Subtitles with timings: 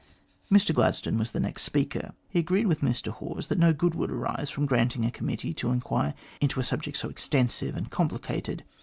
[0.51, 2.15] Mr Gladstone was the next speaker.
[2.27, 5.55] He agreed with Mr Hawes that no good would arise from granting a com mittee
[5.57, 8.63] to enquire into a subject so extensive and complicated.